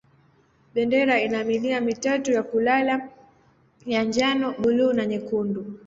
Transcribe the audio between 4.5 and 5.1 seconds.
buluu na